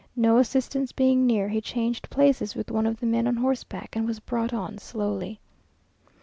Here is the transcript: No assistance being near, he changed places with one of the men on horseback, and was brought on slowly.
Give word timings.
No 0.15 0.39
assistance 0.39 0.91
being 0.91 1.27
near, 1.27 1.49
he 1.49 1.61
changed 1.61 2.09
places 2.09 2.55
with 2.55 2.71
one 2.71 2.87
of 2.87 2.99
the 2.99 3.05
men 3.05 3.27
on 3.27 3.35
horseback, 3.35 3.95
and 3.95 4.07
was 4.07 4.19
brought 4.19 4.51
on 4.51 4.79
slowly. 4.79 5.39